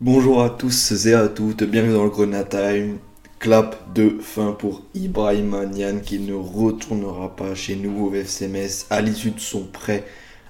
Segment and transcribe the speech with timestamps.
[0.00, 2.98] Bonjour à tous et à toutes, bienvenue dans le Corona Time.
[3.38, 9.00] Clap de fin pour Ibrahim Nian qui ne retournera pas chez nous au FCMS à
[9.00, 10.04] l'issue de son prêt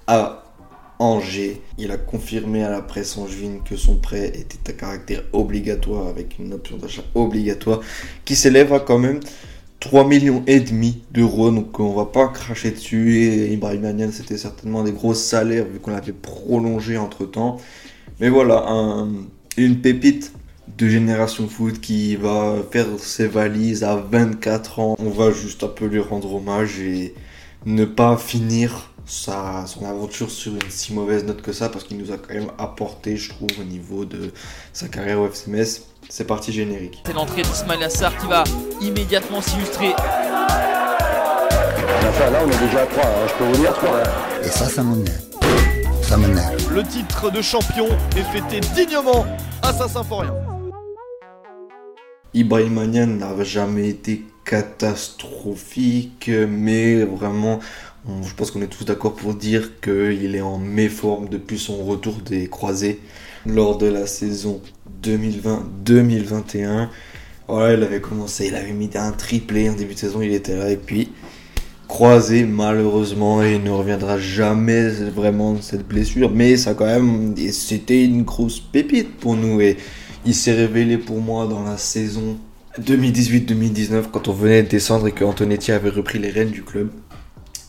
[0.07, 0.45] à
[0.97, 1.61] Angers.
[1.77, 6.39] Il a confirmé à la presse angevine que son prêt était à caractère obligatoire avec
[6.39, 7.81] une option d'achat obligatoire
[8.25, 9.19] qui s'élève à quand même
[9.79, 14.39] 3 millions et demi d'euros donc on va pas cracher dessus et Ibrahim Nian c'était
[14.39, 17.57] certainement des gros salaires vu qu'on l'avait prolongé entre temps
[18.19, 19.09] mais voilà un
[19.57, 20.33] une pépite
[20.77, 24.95] de Génération Foot qui va faire ses valises à 24 ans.
[24.99, 27.13] On va juste un peu lui rendre hommage et
[27.65, 31.97] ne pas finir sa, son aventure sur une si mauvaise note que ça parce qu'il
[31.97, 34.31] nous a quand même apporté, je trouve, au niveau de
[34.73, 35.81] sa carrière au FCMS.
[36.09, 37.01] C'est parti générique.
[37.05, 38.43] C'est l'entrée d'Ismail Assar qui va
[38.81, 39.89] immédiatement s'illustrer.
[42.17, 44.03] Là, on est déjà à 3, hein, je peux vous dire 3.
[44.43, 45.34] Et ça, ça m'énerve.
[46.07, 46.73] Ça m'énerve.
[46.73, 49.25] Le titre de champion est fêté dignement
[49.61, 50.33] à Saint-Symphorien.
[52.33, 57.59] Ibrahimanian n'a jamais été catastrophique, mais vraiment,
[58.07, 61.83] on- je pense qu'on est tous d'accord pour dire qu'il est en méforme depuis son
[61.83, 62.99] retour des croisés
[63.45, 64.61] lors de la saison
[65.01, 66.89] 2020-2021.
[67.47, 70.55] Voilà, il avait commencé, il avait mis un triplé en début de saison, il était
[70.57, 71.11] là, et puis
[71.87, 77.35] croisé malheureusement, et il ne reviendra jamais vraiment de cette blessure, mais ça quand même,
[77.51, 79.77] c'était une grosse pépite pour nous, et
[80.25, 82.37] il s'est révélé pour moi dans la saison
[82.81, 86.89] 2018-2019 quand on venait de descendre et que Antonetti avait repris les rênes du club.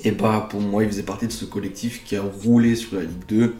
[0.03, 3.03] Et bah pour moi il faisait partie de ce collectif qui a roulé sur la
[3.03, 3.55] Ligue 2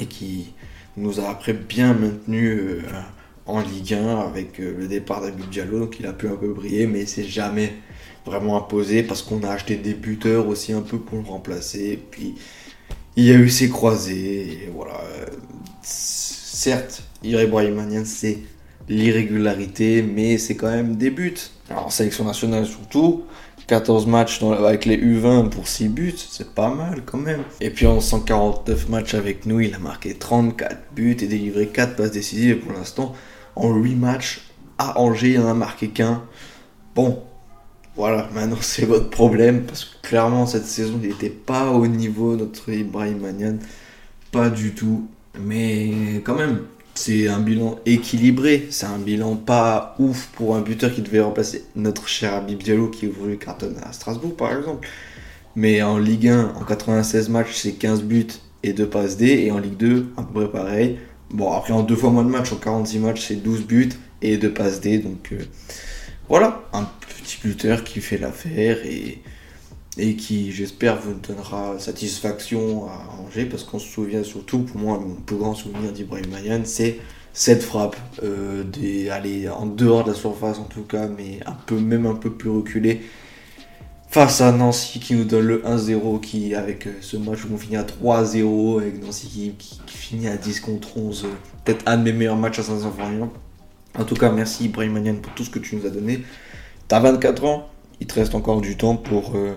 [0.00, 0.52] et qui
[0.96, 2.82] nous a après bien maintenu euh,
[3.48, 6.52] en Ligue 1 avec euh, le départ d'Abib Diallo donc il a pu un peu
[6.52, 7.72] briller mais c'est jamais
[8.26, 12.36] vraiment imposé parce qu'on a acheté des buteurs aussi un peu pour le remplacer puis
[13.16, 15.26] il y a eu ses croisés et voilà Euh,
[15.82, 17.02] certes
[18.04, 18.38] c'est
[18.88, 21.34] l'irrégularité, mais c'est quand même des buts.
[21.70, 23.24] Alors, en sélection nationale surtout,
[23.66, 27.42] 14 matchs avec les U20 pour 6 buts, c'est pas mal quand même.
[27.60, 31.96] Et puis en 149 matchs avec nous, il a marqué 34 buts et délivré 4
[31.96, 32.60] passes décisives.
[32.60, 33.14] Pour l'instant,
[33.58, 34.40] en 8 matchs,
[34.78, 36.22] à Angers, il en a marqué qu'un.
[36.94, 37.22] Bon,
[37.96, 42.36] voilà, maintenant c'est votre problème, parce que clairement cette saison, il n'était pas au niveau
[42.36, 43.18] notre Ibrahim.
[44.30, 45.08] Pas du tout.
[45.40, 46.62] Mais quand même,
[46.94, 48.66] c'est un bilan équilibré.
[48.70, 52.88] C'est un bilan pas ouf pour un buteur qui devait remplacer notre cher Habib Diallo
[52.88, 54.88] qui aujourd'hui cartonne à Strasbourg par exemple.
[55.56, 58.26] Mais en Ligue 1, en 96 matchs, c'est 15 buts
[58.62, 59.26] et 2 passes D.
[59.26, 60.98] Et en Ligue 2, à peu près pareil.
[61.30, 63.90] Bon, après en deux fois moins de matchs, en 46 matchs, c'est 12 buts
[64.22, 64.98] et 2 passes D.
[64.98, 65.38] Donc euh,
[66.28, 69.20] voilà, un petit buteur qui fait l'affaire et,
[70.16, 75.16] qui, j'espère, vous donnera satisfaction à Angers parce qu'on se souvient surtout, pour moi, mon
[75.16, 76.98] plus grand souvenir d'Ibrahim Mayan, c'est
[77.32, 79.10] cette frappe, euh, des,
[79.48, 82.50] en dehors de la surface en tout cas, mais un peu, même un peu plus
[82.50, 83.00] reculé.
[84.18, 87.56] Face à Nancy qui nous donne le 1-0, qui avec euh, ce match où on
[87.56, 91.28] finit à 3-0, avec Nancy qui, finit à 10 contre 11, euh,
[91.64, 93.30] peut-être un de mes meilleurs matchs à Saint-Symphorien.
[93.96, 96.24] En tout cas, merci Ibrahim Manian pour tout ce que tu nous as donné.
[96.88, 97.68] T'as 24 ans,
[98.00, 99.54] il te reste encore du temps pour euh,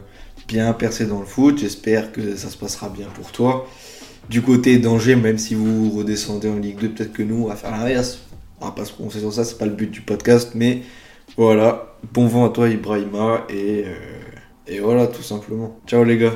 [0.47, 1.57] bien percer dans le foot.
[1.57, 3.67] J'espère que ça se passera bien pour toi.
[4.29, 7.55] Du côté d'Angers, même si vous redescendez en Ligue 2, peut-être que nous, on va
[7.55, 8.19] faire l'inverse.
[8.59, 10.83] On va pas se prononcer sur ça, c'est pas le but du podcast, mais
[11.35, 11.95] voilà.
[12.13, 13.85] Bon vent à toi, Ibrahima, et,
[14.67, 15.79] et voilà, tout simplement.
[15.87, 16.33] Ciao les gars.